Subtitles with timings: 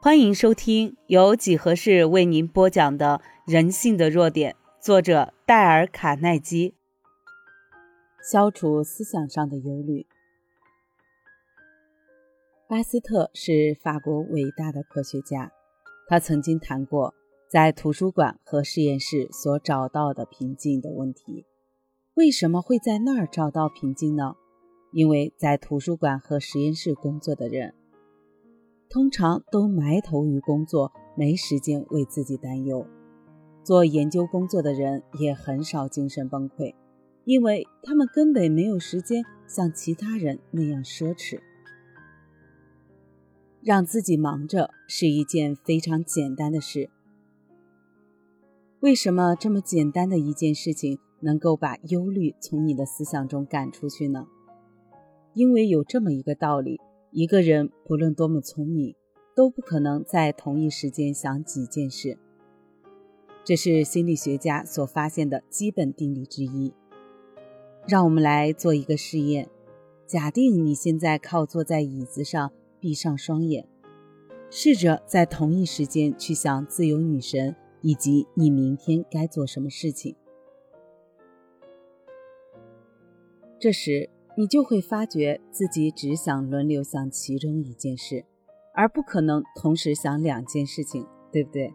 [0.00, 3.20] 欢迎收听由几何式为您播讲的
[3.52, 6.76] 《人性的弱点》，作者戴尔·卡耐基。
[8.22, 10.06] 消除思想上的忧虑。
[12.68, 15.50] 巴斯特是法国伟大的科学家，
[16.06, 17.12] 他曾经谈过
[17.50, 21.44] 在图书馆和实验室所找到的平静的问题。
[22.14, 24.36] 为什么会在那儿找到平静呢？
[24.92, 27.74] 因为在图书馆和实验室工作的人。
[28.90, 32.86] 通常都埋头于工作，没时间为自己担忧。
[33.62, 36.74] 做研究工作的人也很少精神崩溃，
[37.24, 41.40] 因为他们根本没有时间像其他人那样奢侈。
[43.60, 46.88] 让自己忙着是一件非常简单的事。
[48.80, 54.26] 为什么这么简单的一件事情能够把忧虑从你的思想中赶出去呢？
[55.34, 56.80] 因为有这么一个道理。
[57.10, 58.94] 一个人不论多么聪明，
[59.34, 62.18] 都不可能在同一时间想几件事。
[63.44, 66.74] 这是心理学家所发现的基本定理之一。
[67.86, 69.48] 让我们来做一个试验：
[70.06, 73.66] 假定你现在靠坐在椅子上，闭上双眼，
[74.50, 80.14] 试着在同一时间去想自由女神以及你明天该做什么事情。
[83.58, 84.10] 这时。
[84.38, 88.24] 你就会发觉自己只想轮流想其中一件事，
[88.72, 91.74] 而不可能同时想两件事情，对不对？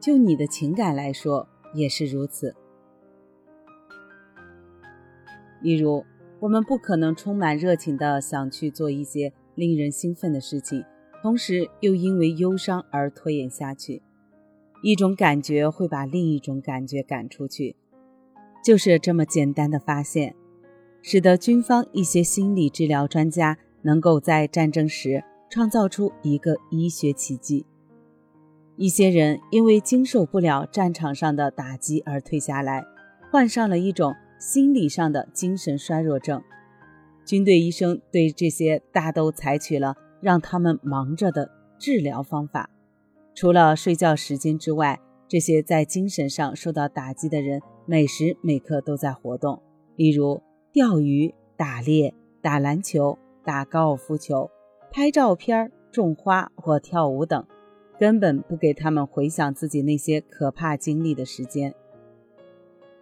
[0.00, 2.56] 就你的情感来说也是如此。
[5.60, 6.06] 例如，
[6.40, 10.82] 我们不可能充满热情的想去做一些令人兴奋的事情，
[11.20, 14.00] 同时又因为忧伤而拖延下去。
[14.82, 17.76] 一种感觉会把另一种感觉赶出去，
[18.64, 20.34] 就是这么简单的发现。
[21.02, 27.66] 使得军方一些心理治疗专家能够在战争时创造出一个医学奇迹。
[28.76, 32.84] 一些人因为经受不了战场上的打击而退下来，
[33.30, 36.40] 患上了一种心理上的精神衰弱症。
[37.26, 42.70] 军队医生对这些大都采取了让他们忙着的治疗方法。
[43.34, 49.60] 除了睡觉时间之外，这些在精神上受到打击的人每时每刻都在活动，
[49.96, 50.40] 例如。
[50.72, 54.50] 钓鱼、打猎、打篮球、打高尔夫球、
[54.90, 57.46] 拍照片、种花或跳舞等，
[57.98, 61.74] 根本不给他们回想自己那些可怕经历的时间。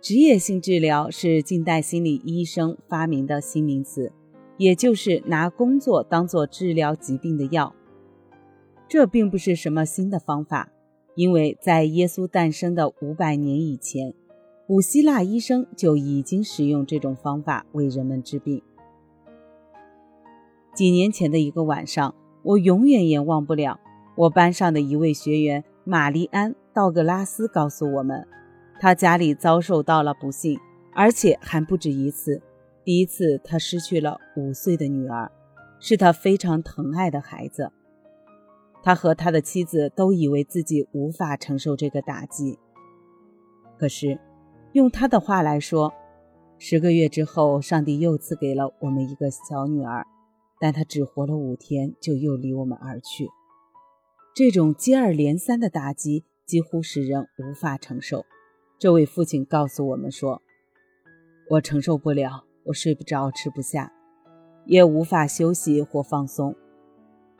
[0.00, 4.10] 职业性治疗是近代心理医生发明的新名词，
[4.56, 7.74] 也就是拿工作当做治疗疾病的药。
[8.88, 10.72] 这并不是什么新的方法，
[11.14, 14.14] 因为在耶稣诞生的五百年以前。
[14.68, 18.62] 古希腊医生就已经使用这种方法为人们治病。
[20.74, 23.80] 几年前的一个晚上，我永远也忘不了。
[24.14, 28.28] 我班上的一位学员玛丽安·道格拉斯告诉我们，
[28.78, 30.60] 他家里遭受到了不幸，
[30.92, 32.42] 而且还不止一次。
[32.84, 35.32] 第一次，他失去了五岁的女儿，
[35.80, 37.72] 是他非常疼爱的孩子。
[38.82, 42.58] 他和他的妻子都以为自己无法承受这个打击，
[43.78, 44.20] 可是。
[44.72, 45.92] 用他的话来说，
[46.58, 50.06] 十个月之后，上帝又赐给了我们一个小女儿，
[50.60, 53.28] 但她只活了五天，就又离我们而去。
[54.34, 58.26] 这种接二连三的打击几乎使人无法承受。
[58.78, 60.42] 这位父亲告诉我们说
[61.50, 63.92] ：“我承受不了，我睡不着，吃不下，
[64.66, 66.54] 也无法休息或放松。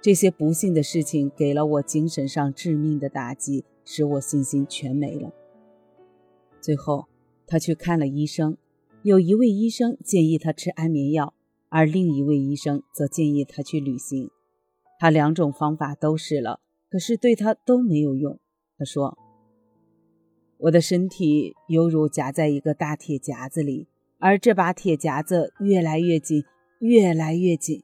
[0.00, 5.30] 这些不幸的事情给了我精神上致命的打击，使我信心全没了。
[6.60, 7.06] 最后。”
[7.48, 8.58] 他去看了医生，
[9.02, 11.32] 有一位医生建议他吃安眠药，
[11.70, 14.30] 而另一位医生则建议他去旅行。
[15.00, 16.60] 他两种方法都试了，
[16.90, 18.38] 可是对他都没有用。
[18.76, 19.16] 他说
[20.58, 23.88] ：“我的身体犹如夹在一个大铁夹子里，
[24.18, 26.44] 而这把铁夹子越来越紧，
[26.80, 27.82] 越来越紧。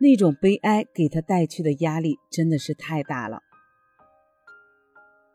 [0.00, 3.42] 那种悲哀给他带去的压力真的是太大了。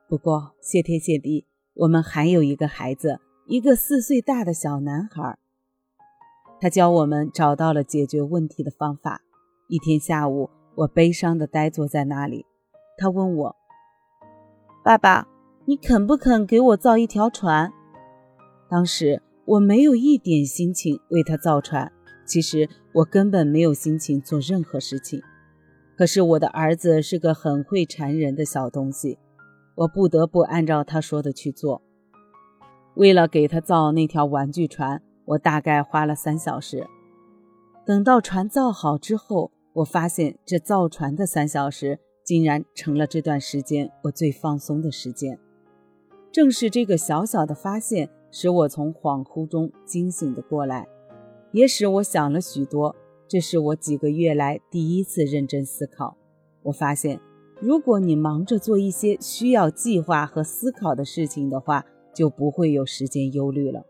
[0.09, 5.37] 不过，谢天谢地。”我们还有一个孩子，一个四岁大的小男孩。
[6.59, 9.21] 他教我们找到了解决问题的方法。
[9.69, 12.45] 一天下午，我悲伤地呆坐在那里。
[12.97, 13.55] 他问我
[14.83, 15.27] ：“爸爸，
[15.65, 17.71] 你肯不肯给我造一条船？”
[18.69, 21.91] 当时我没有一点心情为他造船。
[22.25, 25.21] 其实我根本没有心情做任何事情。
[25.97, 29.17] 可是我的儿子是个很会缠人的小东西。
[29.81, 31.81] 我不得不按照他说的去做。
[32.95, 36.85] 为了给他造那条玩具船，我大概花了三小时。
[37.85, 45.39] 等到船造好之后，我发现这造船的三小时竟然成了这段时间我最放松的时间。
[46.31, 50.87] 正是这个小小的发现，使我从恍惚中惊醒的过来，
[51.51, 52.95] 也使我想了许多。
[53.27, 56.17] 这是我几个月来第一次认真思考。
[56.63, 57.19] 我发现，
[57.61, 63.85] 如果你忙着做一些需要计划和思考的事情的话，就不会有时间忧虑了。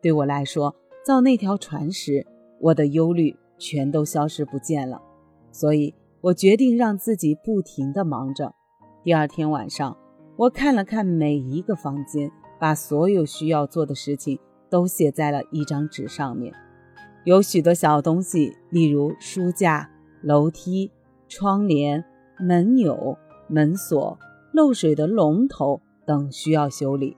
[0.00, 2.24] 对我来说，造那条船时，
[2.60, 5.02] 我的忧虑全都消失不见了。
[5.50, 8.54] 所以我决定让自己不停地忙着。
[9.02, 9.96] 第二天晚上，
[10.36, 12.30] 我看了看每一个房间，
[12.60, 14.38] 把所有需要做的事情
[14.70, 16.54] 都写在了一张纸上面。
[17.24, 19.90] 有许多小东西，例如书架、
[20.22, 20.92] 楼梯、
[21.26, 22.04] 窗帘、
[22.40, 24.18] 门钮、门锁、
[24.52, 27.16] 漏水的龙头等需要修理。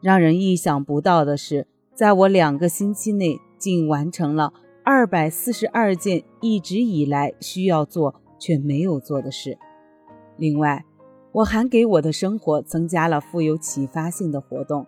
[0.00, 4.52] 让人意想不到的是，在我两个星期内，竟完成了。
[4.84, 9.58] 二百四十二件一直以来需要做却没有做的事。
[10.38, 10.84] 另外，
[11.32, 14.86] 我还给我的生活增加了富有启发性的活动。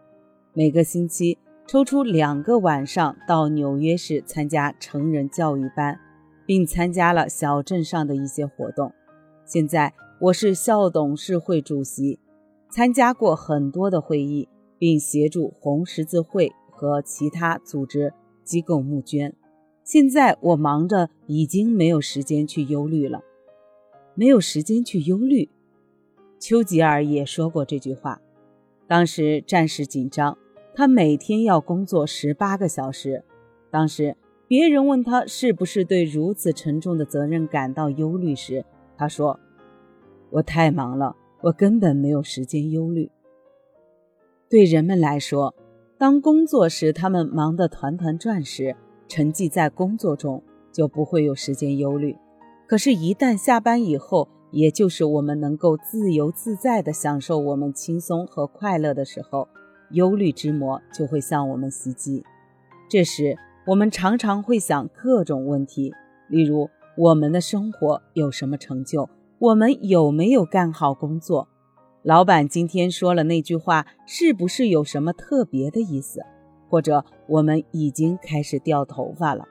[0.55, 1.37] 每个星期
[1.67, 6.01] 抽出两个晚上到纽约市参加成人教育班，
[6.47, 8.91] 并参加了小镇上的一些活动。
[9.53, 12.21] 现在我是校董事会主席，
[12.71, 14.49] 参加过很多的会议，
[14.79, 18.15] 并协助红十字会和其他组织
[18.45, 19.35] 机构募捐。
[19.83, 23.23] 现在我忙着，已经没有时间去忧虑了。
[24.15, 25.49] 没有时间去忧虑。
[26.39, 28.21] 丘吉尔也说过这句话。
[28.87, 30.39] 当时战事紧张，
[30.77, 33.25] 他每天要工作十八个小时。
[33.69, 34.17] 当时
[34.47, 38.65] 别人问他是不是对如此沉重的责任感到忧虑时，
[39.01, 39.41] 他说
[40.29, 43.11] ：“我太忙了，我根本没有时间忧虑。”
[44.51, 45.55] 对人们来说，
[45.97, 48.77] 当工作时他们忙得团团转时，
[49.09, 52.15] 沉寂在工作中，就不会有时间忧虑。
[52.69, 59.49] 可是，一旦下班以后，也就是我们能够自由自在地享受我们轻松和快乐的时候，
[59.93, 62.23] 忧虑之魔就会向我们袭击。
[62.91, 65.95] 这时，我们常常会想各种问题，
[66.29, 69.09] 例如我们的生活有什么成就，
[69.39, 71.49] 我们有没有干好工作，
[72.03, 76.21] 老板今天说了那句话，是不是有什么特别的意思？
[76.69, 79.47] 或者我们已经开始掉头发了。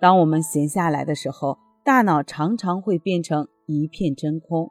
[0.00, 4.70] 当我们闲下来的时候，大脑常常会变成一片真空。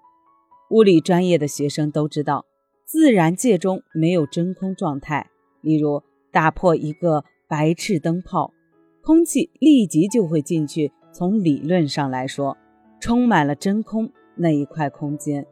[0.70, 2.46] 物理专业的学生都知道，
[2.86, 5.30] 自然界中没有真空状态。
[5.62, 6.02] 例如，
[6.32, 8.52] 打破一个白炽灯泡，
[9.04, 10.92] 空气立即就会进去。
[11.12, 12.58] 从理论上来说，
[13.00, 15.46] 充满了真空那一块空间。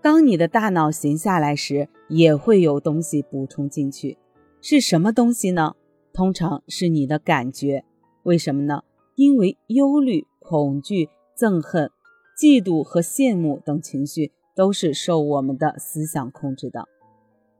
[0.00, 4.16] 当你的大脑闲下来时，也会有东西补充进去。
[4.60, 5.74] 是什么东西呢？
[6.12, 7.84] 通常是你的感觉。
[8.22, 8.82] 为什么呢？
[9.16, 11.90] 因为忧虑、恐惧、憎恨、
[12.38, 16.86] 嫉妒和羡慕等情绪都是受我们的思想控制的，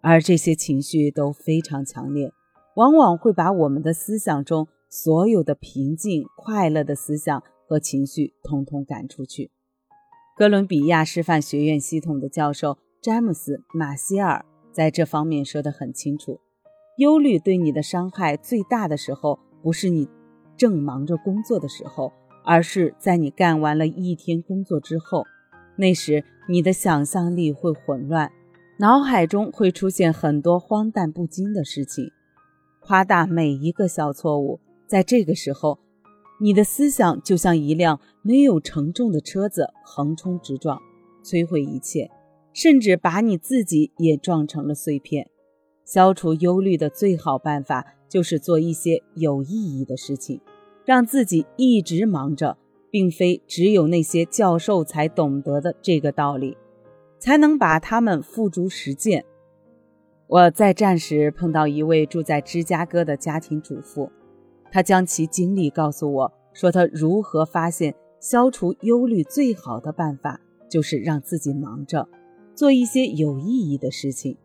[0.00, 2.32] 而这些情绪都非常强烈，
[2.76, 9.50] 往往会把我们的思想中所有的平静、快乐的思想和情绪通通赶出去。
[10.36, 16.40] 哥伦比亚师范学院系统的教授詹姆斯·马歇尔在这方面说得很清楚。
[16.96, 20.08] 忧虑对你的伤害最大的时候，不是你
[20.56, 22.12] 正忙着工作的时候，
[22.44, 25.24] 而是在你干完了一天工作之后。
[25.76, 28.32] 那时你的想象力会混乱，
[28.78, 32.10] 脑海中会出现很多荒诞不经的事情，
[32.80, 34.58] 夸大每一个小错误。
[34.88, 35.78] 在这个时候，
[36.40, 40.80] 你的思想就像一辆没有承重的车子，横冲直撞，
[41.22, 42.10] 摧毁一切，
[42.54, 45.28] 甚至把你自己也撞成了碎片。
[45.84, 50.40] 消除忧虑的最好办法就是做一些有意义的事情，
[50.84, 52.56] 让自己一直忙着，
[52.90, 56.56] 并非只有那些教授才懂得的这个道理，
[57.18, 59.24] 才能把他们付诸实践。
[60.26, 64.12] 我在战时碰到一位住在芝加哥的家庭主妇，
[64.70, 72.08] 他将其经历告诉我说，他如何发现消除忧虑最好的办法就是让自己忙着，
[72.54, 74.36] 做一些有意义的事情。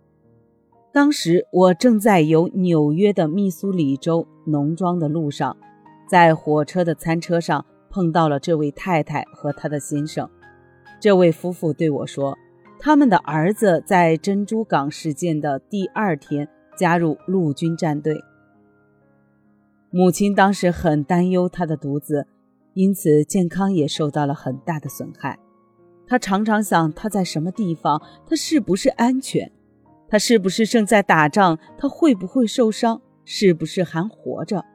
[0.91, 5.57] 当时我正在由纽约的密苏里州农庄的路上，
[6.07, 10.29] 在火车的餐车上碰到了这位太太和她的先生。
[10.99, 12.37] 这位夫妇对我说，
[12.79, 18.15] 他们的儿子在珍珠港事件的第二天加入陆军战队。
[19.95, 22.25] 母亲当时很担忧他的独子，
[22.73, 25.37] 因此健康也受到了很大的损害。
[26.07, 29.51] 他常常想他在什么地方，他是不是安全。
[30.07, 31.59] 他是不是正在打仗？
[31.77, 32.99] 他会不会受伤？
[33.23, 34.65] 是不是还活着？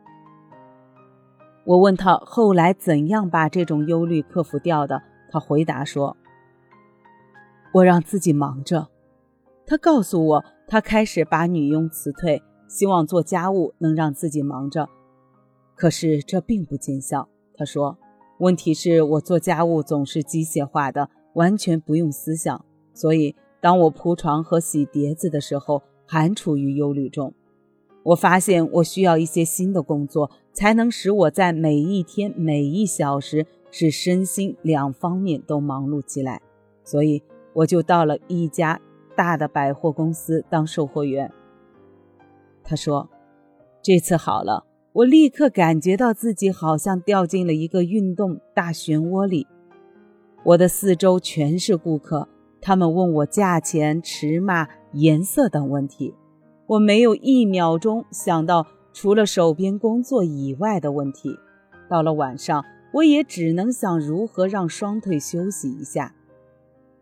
[1.64, 6.16] 我问他后来怎样把这种忧虑克服掉的，他回答说
[7.74, 8.86] ：“我让自己忙着。”
[9.66, 14.88] 他告诉我，他开始把女佣辞退，希望做家务能让自己忙着。
[15.78, 17.28] 可是这并不见效。
[17.54, 17.96] 他说
[18.38, 27.32] ：“问题是我做家务总是机械化的，完全不用思想，所以当我铺床和洗碟子的时候，还处于忧虑中。
[28.02, 36.42] 我发现我需要一些新的工作，才能使我在每一天每一小时使身心两方面都忙碌起来。
[36.82, 38.80] 所以我就到了一家。”
[39.18, 41.28] 大的百货公司当售货员。
[42.62, 43.10] 他说
[43.82, 49.46] ：“这次好了，我立刻感觉到自己好像掉进了一个运动大漩涡里。
[50.44, 52.26] 我的四周全是顾客，
[52.60, 56.14] 他们问我价钱、尺码、颜色等问题。
[56.66, 61.38] 我没有一秒钟想到除了手边工作以外的问题。
[61.88, 66.14] 到了晚上，我也只能想如何让双腿休息一下。”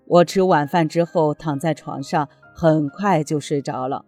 [0.06, 4.04] 我吃晚饭之后躺在床上，很快就睡着了。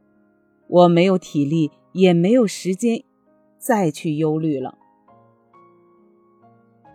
[0.69, 3.03] 我没有体力，也没有时间
[3.59, 4.79] 再去忧虑了。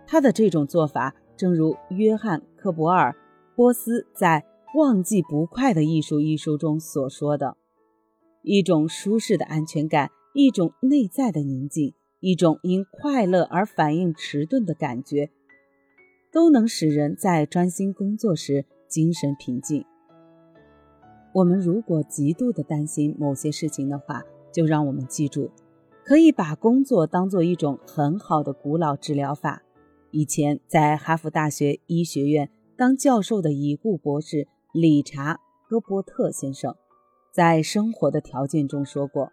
[0.06, 3.12] 他的这种做法，正如约翰·科博尔·
[3.54, 4.44] 波斯在
[4.78, 7.56] 《忘记不快的艺术》一书中所说的：
[8.42, 15.30] 一种舒适的安全感，一种内在的宁静，一种因快乐而反应迟钝的感觉，
[16.32, 18.66] 都能使人在专心工作时。
[18.86, 19.84] 精神平静。
[21.32, 25.50] 我们如果极度的担心某些事情的话，就让我们记住，
[26.04, 29.62] 可以把工作当做一种很好的古老治疗法。
[30.10, 35.34] 以前在哈佛大学医学院当教授的已故博士理查·
[35.66, 36.76] 戈伯特先生，
[37.32, 39.32] 在《生活的条件》中说过：“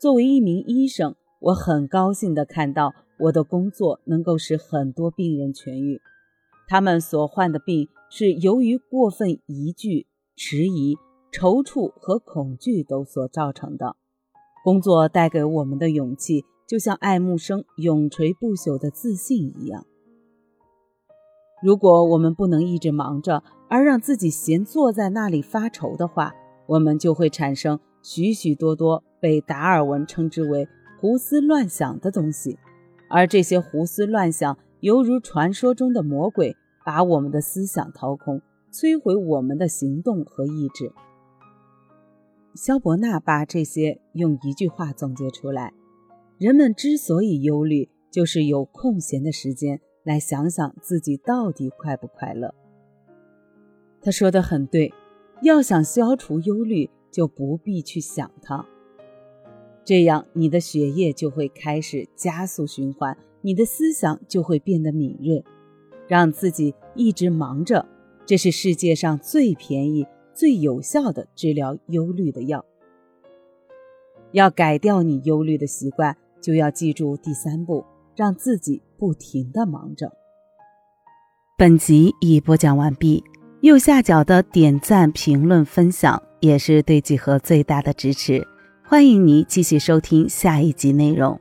[0.00, 6.00] 作为一名医生，我很高兴地看到我的工作能够使很多病人痊愈，
[6.68, 10.98] 他们所患的病。”是由于过分疑惧、迟疑、
[11.32, 13.96] 踌躇和恐惧都所造成的。
[14.64, 19.86] 工作带给我们的勇气，就像爱慕生永垂不朽的自信一样。
[21.62, 26.32] 如果我们不能一直忙着，而让自己闲坐在那里发愁的话，
[26.66, 30.66] 我们就会产生许许多多被达尔文称之为
[31.00, 32.58] 胡思乱想的东西，
[33.08, 36.56] 而这些胡思乱想犹如传说中的魔鬼。
[36.84, 38.42] 把我们的思想掏空，
[38.72, 40.90] 摧毁我们的行动和意志。
[42.54, 45.72] 肖伯纳把这些用一句话总结出来：
[46.38, 52.54] 人们之所以忧虑，就是有空闲的时间来想想自己到底快不快乐。
[54.02, 54.92] 他说的很对，
[55.40, 58.66] 要想消除忧虑，就不必去想它，
[59.82, 65.42] 这样你的血液就会开始加速循环，你的思想就会变得敏锐。
[66.06, 67.88] 让自己一直忙着，
[68.26, 72.64] 这是世界上最便宜、最有效的治疗忧虑的药。
[74.32, 77.84] 要改掉你忧虑的习惯，就要记住第三步：
[78.16, 80.12] 让自己不停的忙着。
[81.58, 83.22] 本集已播讲完毕，
[83.60, 88.46] 右下角的点赞、评论、分享也是对几何最大的支持。
[88.82, 91.38] 欢迎你继续收听下一集内容。